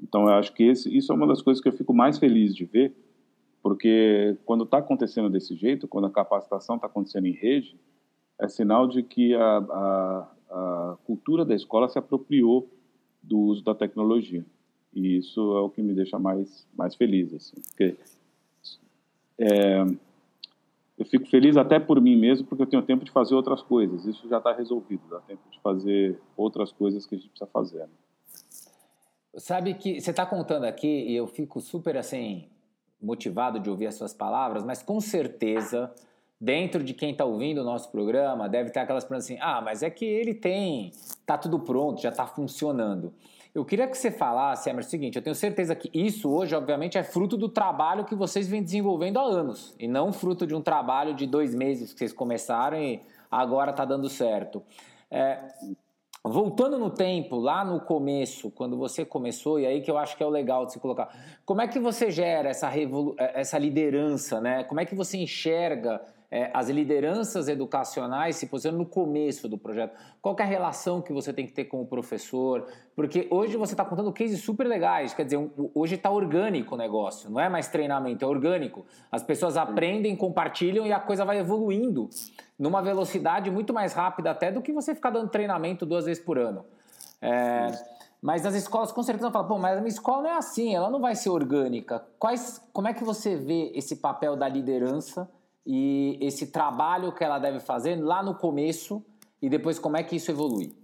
[0.00, 2.54] Então, eu acho que esse, isso é uma das coisas que eu fico mais feliz
[2.54, 2.94] de ver,
[3.62, 7.76] porque quando está acontecendo desse jeito, quando a capacitação está acontecendo em rede,
[8.40, 12.68] é sinal de que a, a, a cultura da escola se apropriou
[13.22, 14.44] do uso da tecnologia.
[14.94, 17.96] E isso é o que me deixa mais, mais feliz, assim, porque
[19.38, 19.84] é,
[20.98, 24.04] eu fico feliz até por mim mesmo, porque eu tenho tempo de fazer outras coisas.
[24.04, 27.80] Isso já está resolvido, dá tempo de fazer outras coisas que a gente precisa fazer.
[27.80, 27.88] Né?
[29.36, 32.48] Sabe que você está contando aqui e eu fico super assim
[33.00, 35.94] motivado de ouvir as suas palavras, mas com certeza
[36.40, 39.82] dentro de quem está ouvindo o nosso programa deve ter aquelas perguntas assim: ah, mas
[39.82, 40.92] é que ele tem,
[41.26, 43.12] tá tudo pronto, já está funcionando.
[43.54, 46.96] Eu queria que você falasse, Emerson, o seguinte: eu tenho certeza que isso hoje, obviamente,
[46.96, 50.60] é fruto do trabalho que vocês vêm desenvolvendo há anos, e não fruto de um
[50.60, 54.62] trabalho de dois meses que vocês começaram e agora está dando certo.
[55.10, 55.40] É,
[56.22, 60.22] voltando no tempo, lá no começo, quando você começou, e aí que eu acho que
[60.22, 61.08] é o legal de se colocar,
[61.44, 62.70] como é que você gera essa,
[63.34, 64.62] essa liderança, né?
[64.64, 69.98] Como é que você enxerga é, as lideranças educacionais se posicionam no começo do projeto?
[70.20, 72.66] Qual é a relação que você tem que ter com o professor?
[72.94, 77.30] Porque hoje você está contando cases super legais, quer dizer, hoje está orgânico o negócio,
[77.30, 78.84] não é mais treinamento, é orgânico.
[79.10, 82.10] As pessoas aprendem, compartilham e a coisa vai evoluindo
[82.58, 86.38] numa velocidade muito mais rápida até do que você ficar dando treinamento duas vezes por
[86.38, 86.64] ano.
[87.22, 87.70] É,
[88.20, 90.90] mas as escolas com certeza falam, pô, mas a minha escola não é assim, ela
[90.90, 92.04] não vai ser orgânica.
[92.18, 95.28] Quais, como é que você vê esse papel da liderança
[95.70, 99.04] e esse trabalho que ela deve fazer lá no começo
[99.42, 100.74] e depois como é que isso evolui?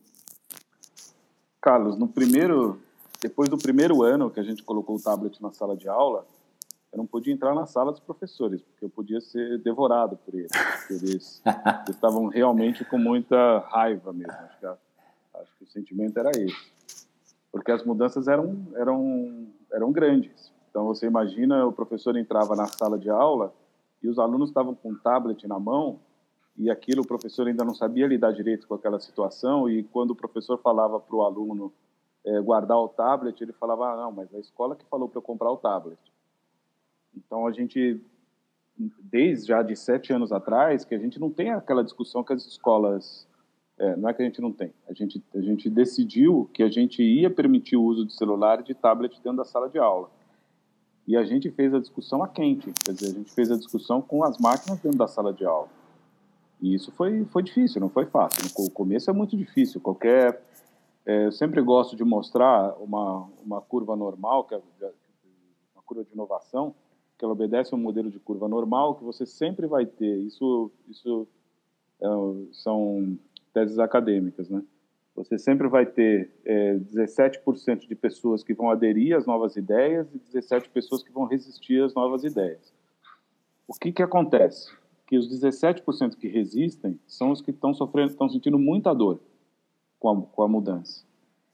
[1.58, 2.78] Carlos, no primeiro,
[3.18, 6.26] depois do primeiro ano que a gente colocou o tablet na sala de aula,
[6.92, 10.50] eu não podia entrar na sala dos professores, porque eu podia ser devorado por eles.
[10.90, 11.42] Eles
[11.88, 14.32] estavam realmente com muita raiva mesmo.
[14.32, 14.76] Acho que, a,
[15.36, 16.74] acho que o sentimento era esse.
[17.50, 20.52] Porque as mudanças eram, eram, eram grandes.
[20.68, 23.50] Então, você imagina, o professor entrava na sala de aula
[24.04, 25.98] e os alunos estavam com um tablet na mão
[26.58, 30.14] e aquilo o professor ainda não sabia lidar direito com aquela situação e quando o
[30.14, 31.72] professor falava para o aluno
[32.24, 35.22] é, guardar o tablet, ele falava, ah, não, mas a escola que falou para eu
[35.22, 35.98] comprar o tablet.
[37.16, 37.98] Então a gente,
[38.76, 42.46] desde já de sete anos atrás, que a gente não tem aquela discussão que as
[42.46, 43.26] escolas,
[43.78, 46.68] é, não é que a gente não tem, a gente, a gente decidiu que a
[46.68, 50.10] gente ia permitir o uso de celular e de tablet dentro da sala de aula.
[51.06, 54.00] E a gente fez a discussão a quente, quer dizer, a gente fez a discussão
[54.00, 55.68] com as máquinas dentro da sala de aula.
[56.60, 58.42] E isso foi, foi difícil, não foi fácil.
[58.58, 59.80] No começo é muito difícil.
[59.80, 60.42] Qualquer,
[61.04, 64.62] é, eu sempre gosto de mostrar uma, uma curva normal, que é
[65.74, 66.74] uma curva de inovação,
[67.18, 70.16] que ela obedece a um modelo de curva normal, que você sempre vai ter.
[70.20, 71.28] Isso, isso
[72.00, 72.06] é,
[72.52, 73.18] são
[73.52, 74.62] teses acadêmicas, né?
[75.14, 80.18] Você sempre vai ter é, 17% de pessoas que vão aderir às novas ideias e
[80.18, 82.72] 17 pessoas que vão resistir às novas ideias.
[83.66, 84.72] O que, que acontece?
[85.06, 89.20] Que os 17% que resistem são os que estão sofrendo, estão sentindo muita dor
[90.00, 91.04] com a, com a mudança.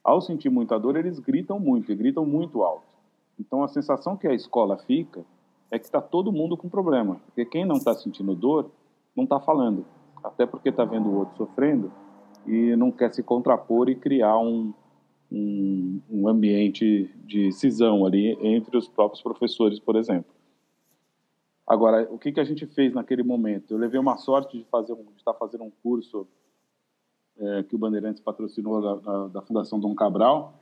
[0.02, 2.88] Ao sentir muita dor, eles gritam muito e gritam muito alto.
[3.38, 5.22] Então, a sensação que a escola fica
[5.70, 8.70] é que está todo mundo com problema, porque quem não está sentindo dor
[9.14, 9.84] não está falando,
[10.24, 11.92] até porque está vendo o outro sofrendo
[12.46, 14.72] e não quer se contrapor e criar um,
[15.30, 20.32] um, um ambiente de cisão ali entre os próprios professores, por exemplo.
[21.66, 23.72] Agora, o que, que a gente fez naquele momento?
[23.72, 26.26] Eu levei uma sorte de fazer de estar fazendo um curso
[27.38, 30.60] é, que o Bandeirantes patrocinou da, da, da Fundação Dom Cabral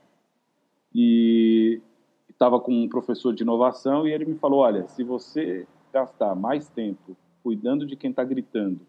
[0.95, 1.81] e
[2.29, 6.69] estava com um professor de inovação e ele me falou, olha, se você gastar mais
[6.69, 8.81] tempo cuidando de quem está gritando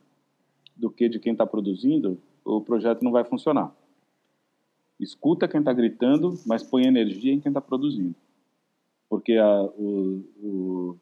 [0.75, 2.19] do que de quem está produzindo,
[2.58, 3.74] o projeto não vai funcionar.
[5.00, 8.16] Escuta quem está gritando, mas põe energia em quem está produzindo.
[9.10, 10.98] Porque a, o, o,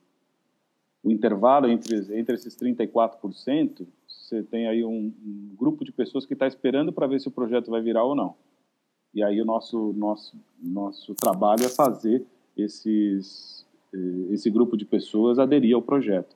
[1.04, 6.34] o, intervalo entre, entre esses 34%, você tem aí um, um grupo de pessoas que
[6.34, 8.36] está esperando para ver se o projeto vai virar ou não.
[9.14, 12.24] E aí o nosso, nosso, nosso trabalho é fazer
[12.56, 16.36] esses, eh, esse grupo de pessoas aderir ao projeto.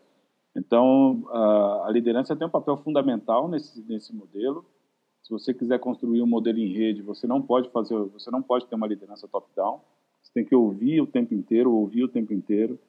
[0.56, 4.66] Então, a, a liderança tem um papel fundamental nesse, nesse modelo.
[5.24, 8.66] Se você quiser construir um modelo em rede, você não pode fazer, você não pode
[8.66, 9.80] ter uma liderança top-down.
[10.22, 12.80] Você tem que ouvir o tempo inteiro, ouvir o tempo inteiro,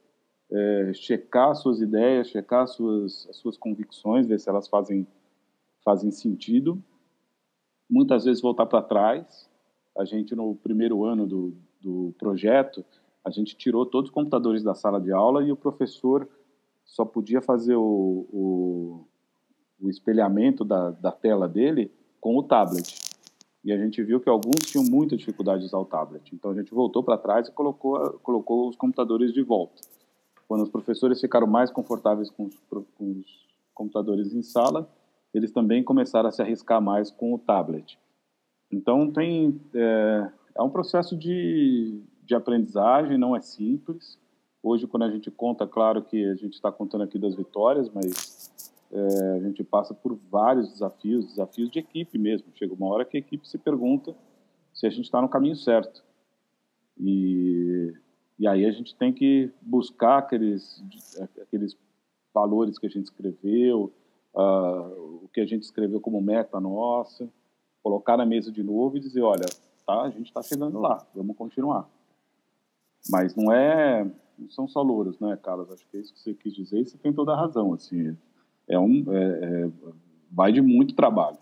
[0.51, 5.07] é, checar suas ideias, checar suas as suas convicções, ver se elas fazem
[5.85, 6.83] fazem sentido.
[7.89, 9.49] Muitas vezes voltar para trás.
[9.97, 12.83] A gente no primeiro ano do, do projeto,
[13.23, 16.27] a gente tirou todos os computadores da sala de aula e o professor
[16.85, 19.07] só podia fazer o, o,
[19.81, 21.91] o espelhamento da, da tela dele
[22.23, 22.95] com o tablet.
[23.65, 26.35] E a gente viu que alguns tinham muita dificuldade de usar o tablet.
[26.35, 29.83] Então a gente voltou para trás e colocou, colocou os computadores de volta.
[30.47, 32.57] Quando os professores ficaram mais confortáveis com os,
[32.97, 33.27] com os
[33.75, 34.89] computadores em sala,
[35.35, 37.99] eles também começaram a se arriscar mais com o tablet.
[38.71, 44.17] Então tem é, é um processo de, de aprendizagem, não é simples.
[44.63, 48.42] Hoje, quando a gente conta, claro que a gente está contando aqui das vitórias, mas
[48.93, 52.49] é, a gente passa por vários desafios, desafios de equipe mesmo.
[52.55, 54.15] Chega uma hora que a equipe se pergunta
[54.73, 56.05] se a gente está no caminho certo.
[56.99, 57.95] E,
[58.39, 60.83] e aí a gente tem que buscar aqueles,
[61.41, 61.77] aqueles
[62.35, 63.93] valores que a gente escreveu,
[64.35, 67.29] uh, o que a gente escreveu como meta nossa,
[67.83, 69.47] colocar na mesa de novo e dizer, olha,
[69.87, 71.89] tá, a gente está chegando lá, vamos continuar.
[73.11, 75.71] Mas não é não são só louros, né, Carlos?
[75.71, 77.73] Acho que é isso que você quis dizer e você tem toda a razão.
[77.73, 78.17] Assim,
[78.69, 79.71] é um, é, é,
[80.31, 81.39] vai de muito trabalho.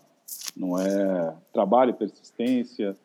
[0.55, 2.95] Não é trabalho, persistência.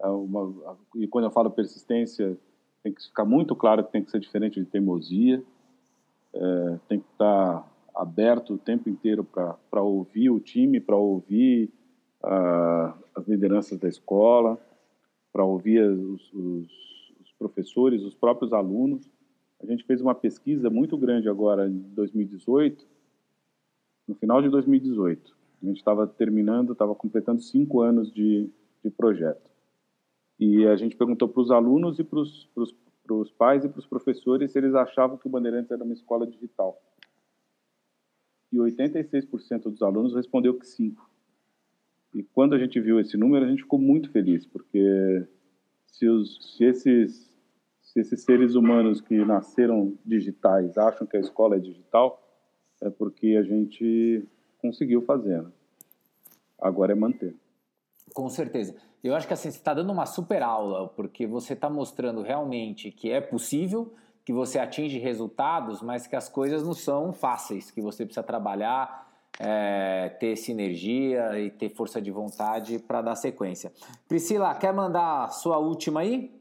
[0.00, 2.36] É uma, e quando eu falo persistência,
[2.82, 5.42] tem que ficar muito claro que tem que ser diferente de teimosia.
[6.34, 11.70] É, tem que estar aberto o tempo inteiro para ouvir o time, para ouvir
[12.22, 14.58] uh, as lideranças da escola,
[15.32, 16.68] para ouvir os, os,
[17.22, 19.10] os professores, os próprios alunos.
[19.62, 22.86] A gente fez uma pesquisa muito grande agora em 2018,
[24.06, 25.36] no final de 2018.
[25.62, 28.50] A gente estava terminando, estava completando cinco anos de,
[28.84, 29.50] de projeto.
[30.38, 34.52] E a gente perguntou para os alunos e para os pais e para os professores
[34.52, 36.80] se eles achavam que o Bandeirantes era uma escola digital.
[38.52, 40.94] E 86% dos alunos respondeu que sim.
[42.14, 45.26] E quando a gente viu esse número, a gente ficou muito feliz, porque
[45.86, 47.36] se, os, se esses
[47.96, 52.20] se esses seres humanos que nasceram digitais acham que a escola é digital,
[52.82, 54.26] é porque a gente
[54.60, 55.42] conseguiu fazer.
[55.42, 55.50] Né?
[56.60, 57.34] Agora é manter.
[58.14, 58.74] Com certeza.
[59.02, 62.90] Eu acho que assim, você está dando uma super aula, porque você está mostrando realmente
[62.90, 67.80] que é possível, que você atinge resultados, mas que as coisas não são fáceis, que
[67.80, 69.06] você precisa trabalhar,
[69.38, 73.72] é, ter sinergia e ter força de vontade para dar sequência.
[74.08, 76.34] Priscila, quer mandar a sua última aí?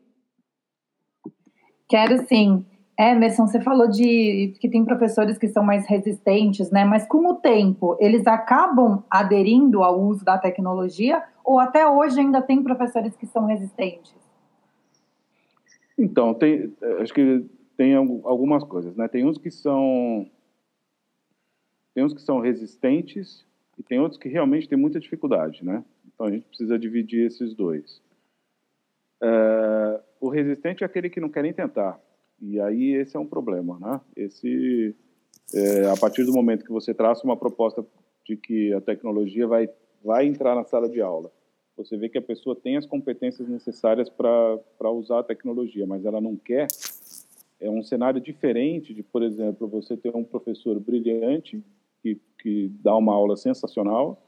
[1.88, 2.65] Quero sim.
[2.97, 6.86] Emerson, você falou de que tem professores que são mais resistentes, né?
[6.86, 12.41] Mas com o tempo, eles acabam aderindo ao uso da tecnologia ou até hoje ainda
[12.41, 14.15] tem professores que são resistentes?
[15.97, 17.45] Então, tem, acho que
[17.77, 19.08] tem algumas coisas, né?
[19.08, 20.29] Tem uns que são
[21.93, 23.45] tem uns que são resistentes
[23.77, 25.84] e tem outros que realmente têm muita dificuldade, né?
[26.05, 28.01] Então a gente precisa dividir esses dois.
[29.22, 31.99] É, o resistente é aquele que não quer nem tentar.
[32.41, 34.01] E aí esse é um problema, né?
[34.15, 34.95] Esse,
[35.53, 37.86] é, a partir do momento que você traça uma proposta
[38.25, 39.69] de que a tecnologia vai,
[40.03, 41.31] vai entrar na sala de aula,
[41.77, 46.21] você vê que a pessoa tem as competências necessárias para usar a tecnologia, mas ela
[46.21, 46.67] não quer,
[47.59, 51.61] é um cenário diferente de, por exemplo, você ter um professor brilhante
[52.01, 54.21] que, que dá uma aula sensacional,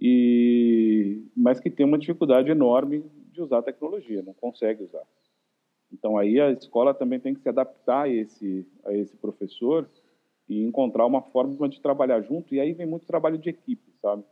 [0.00, 5.02] e mas que tem uma dificuldade enorme de usar a tecnologia, não consegue usar.
[5.92, 9.88] Então aí a escola também tem que se adaptar a esse a esse professor
[10.48, 12.54] e encontrar uma forma de trabalhar junto.
[12.54, 14.24] E aí vem muito trabalho de equipe, sabe?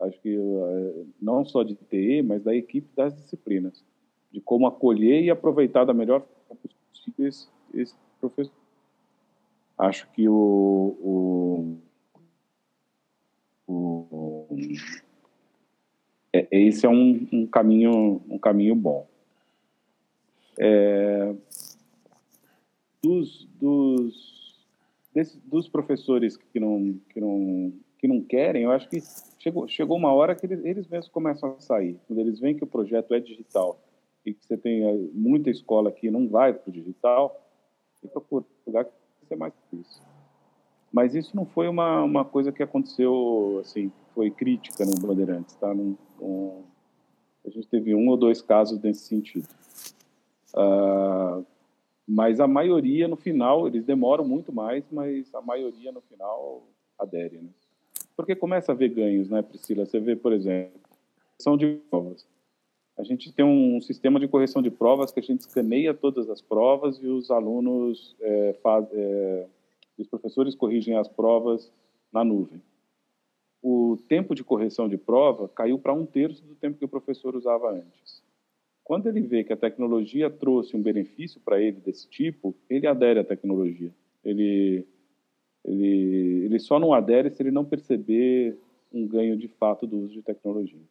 [0.00, 3.84] Acho que eh, não só de TE, mas da equipe das disciplinas.
[4.32, 6.60] de como acolher e aproveitar da melhor forma
[6.90, 8.54] possível esse, esse professor.
[9.78, 11.78] Acho que o,
[13.66, 14.48] o, o
[16.32, 19.06] é, esse é um, um, caminho um caminho bom.
[20.58, 21.34] É,
[23.02, 24.66] dos, dos,
[25.14, 29.00] desse, dos professores que não, que, não, que não querem, eu acho que
[29.38, 31.98] chegou, chegou uma hora que eles, eles mesmos começam a sair.
[32.06, 33.80] Quando eles veem que o projeto é digital
[34.24, 37.42] e que você tem é, muita escola que não vai para o digital,
[38.02, 38.92] e procura lugar que
[39.28, 40.02] ser mais difícil.
[40.92, 45.72] Mas isso não foi uma, uma coisa que aconteceu, assim, foi crítica no Bandeirantes, tá?
[45.72, 45.96] Não,
[47.44, 49.48] a gente teve um ou dois casos nesse sentido.
[50.54, 51.44] Uh,
[52.06, 56.62] mas a maioria, no final, eles demoram muito mais, mas a maioria, no final,
[56.98, 57.48] adere, né?
[58.16, 59.86] Porque começa a ver ganhos, né, Priscila?
[59.86, 60.78] Você vê, por exemplo,
[61.38, 62.26] são de provas.
[62.96, 66.42] A gente tem um sistema de correção de provas que a gente escaneia todas as
[66.42, 69.46] provas e os alunos, é, faz, é,
[69.98, 71.72] os professores corrigem as provas
[72.12, 72.60] na nuvem.
[73.62, 77.34] O tempo de correção de prova caiu para um terço do tempo que o professor
[77.34, 78.22] usava antes.
[78.84, 83.20] Quando ele vê que a tecnologia trouxe um benefício para ele desse tipo, ele adere
[83.20, 83.92] à tecnologia.
[84.24, 84.86] Ele,
[85.64, 88.58] ele, ele só não adere se ele não perceber
[88.92, 90.82] um ganho de fato do uso de tecnologia.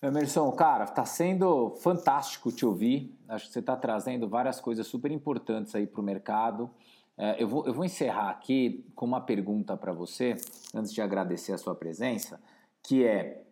[0.00, 3.12] Emerson, cara, está sendo fantástico te ouvir.
[3.28, 6.70] Acho que você está trazendo várias coisas super importantes aí para o mercado.
[7.16, 10.36] É, eu, vou, eu vou encerrar aqui com uma pergunta para você,
[10.72, 12.40] antes de agradecer a sua presença,
[12.80, 13.42] que é: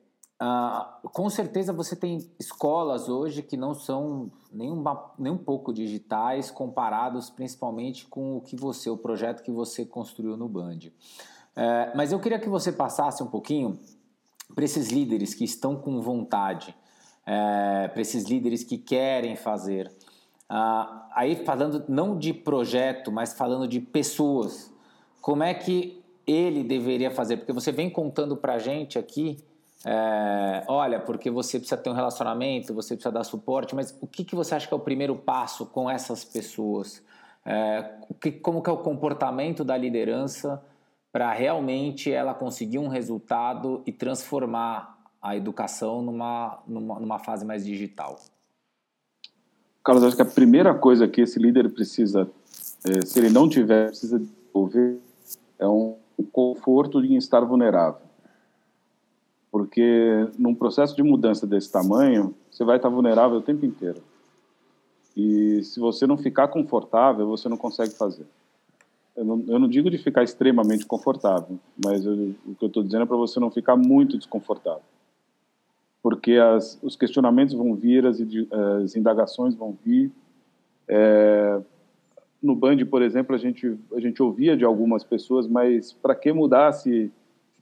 [0.42, 5.72] uh, com certeza você tem escolas hoje que não são nem, uma, nem um pouco
[5.72, 10.78] digitais, comparados principalmente com o que você, o projeto que você construiu no Band.
[11.56, 13.78] É, mas eu queria que você passasse um pouquinho
[14.54, 16.76] para esses líderes que estão com vontade,
[17.26, 19.90] é, para esses líderes que querem fazer.
[20.48, 24.72] Ah, aí falando não de projeto, mas falando de pessoas,
[25.20, 27.38] como é que ele deveria fazer?
[27.38, 29.42] Porque você vem contando para gente aqui,
[29.88, 34.24] é, olha, porque você precisa ter um relacionamento, você precisa dar suporte, mas o que,
[34.24, 37.00] que você acha que é o primeiro passo com essas pessoas?
[37.44, 40.60] É, que, como que é o comportamento da liderança
[41.12, 47.64] para realmente ela conseguir um resultado e transformar a educação numa, numa, numa fase mais
[47.64, 48.18] digital?
[49.84, 52.28] Carlos, acho que a primeira coisa que esse líder precisa,
[52.84, 54.98] é, se ele não tiver, precisa desenvolver,
[55.60, 55.96] é um,
[56.32, 58.05] conforto em estar vulnerável.
[59.56, 64.02] Porque num processo de mudança desse tamanho, você vai estar vulnerável o tempo inteiro.
[65.16, 68.26] E se você não ficar confortável, você não consegue fazer
[69.16, 72.82] eu não, eu não digo de ficar extremamente confortável, mas eu, o que eu estou
[72.82, 74.82] dizendo é para você não ficar muito desconfortável.
[76.02, 78.18] Porque as, os questionamentos vão vir, as,
[78.82, 80.12] as indagações vão vir.
[80.86, 81.58] É,
[82.42, 86.32] no Band, por exemplo, a gente, a gente ouvia de algumas pessoas, mas para que
[86.32, 87.10] mudar se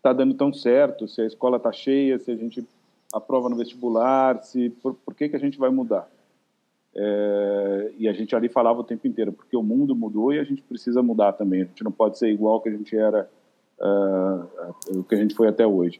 [0.04, 2.62] está dando tão certo, se a escola está cheia, se a gente
[3.10, 6.06] aprova no vestibular, se por, por que, que a gente vai mudar?
[6.94, 10.44] É, e a gente ali falava o tempo inteiro, porque o mundo mudou e a
[10.44, 11.62] gente precisa mudar também.
[11.62, 13.28] A gente não pode ser igual que a gente era,
[13.80, 15.98] uh, o que a gente foi até hoje.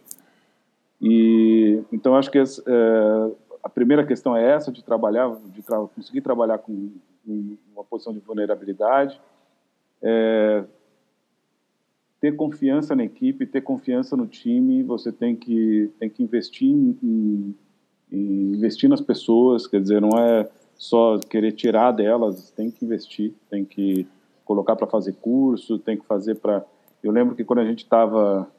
[1.00, 6.20] E então acho que uh, a primeira questão é essa de trabalhar, de tra conseguir
[6.20, 6.90] trabalhar com,
[7.24, 9.18] com, uma posição de vulnerabilidade,
[10.02, 10.62] é,
[12.25, 14.83] ter confiança na equipe, ter confiança no time.
[14.83, 17.55] Você tem que tem que investir em,
[18.11, 23.35] em, investir nas pessoas, quer dizer, não é só querer tirar delas, tem que investir,
[23.51, 24.07] tem que
[24.43, 26.64] colocar para fazer curso, tem que fazer para.
[27.03, 28.51] Eu lembro que quando a gente estava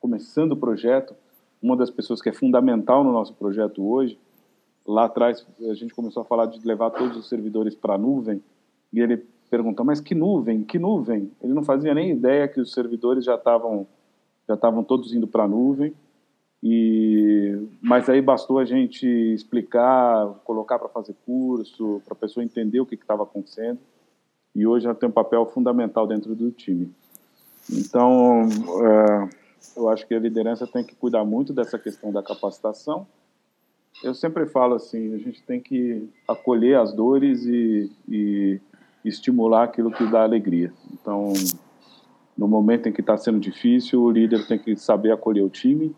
[0.00, 1.14] começando o projeto,
[1.62, 4.18] uma das pessoas que é fundamental no nosso projeto hoje,
[4.84, 8.42] lá atrás a gente começou a falar de levar todos os servidores para a nuvem,
[8.92, 10.62] e ele perguntou: mas que nuvem?
[10.62, 11.30] Que nuvem?
[11.42, 13.86] Ele não fazia nem ideia que os servidores já estavam
[14.48, 15.92] já estavam todos indo para a nuvem.
[16.62, 22.80] E, mas aí bastou a gente explicar, colocar para fazer curso, para a pessoa entender
[22.80, 23.78] o que estava acontecendo.
[24.54, 26.90] E hoje ela tem um papel fundamental dentro do time.
[27.70, 28.48] Então,
[28.82, 29.28] é,
[29.76, 33.06] eu acho que a liderança tem que cuidar muito dessa questão da capacitação.
[34.02, 38.60] Eu sempre falo assim, a gente tem que acolher as dores e, e
[39.08, 40.72] estimular aquilo que dá alegria.
[40.92, 41.32] Então,
[42.36, 45.94] no momento em que está sendo difícil, o líder tem que saber acolher o time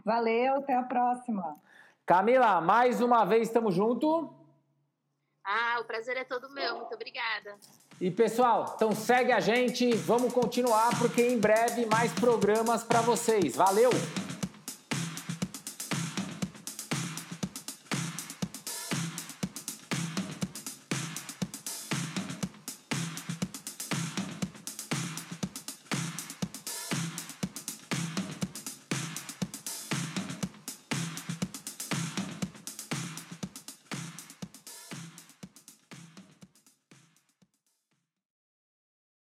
[0.04, 1.56] Valeu, até a próxima.
[2.04, 4.28] Camila, mais uma vez estamos juntos.
[5.44, 6.76] Ah, o prazer é todo meu.
[6.78, 7.56] Muito obrigada.
[8.00, 13.54] E pessoal, então segue a gente, vamos continuar porque em breve mais programas para vocês.
[13.54, 13.90] Valeu!